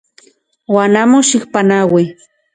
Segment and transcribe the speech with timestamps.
[0.73, 2.03] Uan amo xikpanaui.